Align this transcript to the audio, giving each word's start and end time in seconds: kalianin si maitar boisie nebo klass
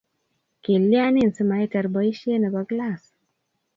kalianin 0.63 1.31
si 1.35 1.43
maitar 1.49 1.85
boisie 1.95 2.35
nebo 2.39 2.61
klass 2.69 3.03